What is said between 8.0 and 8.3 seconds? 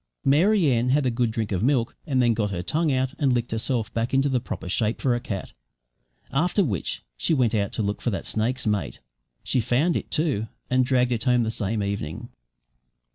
for that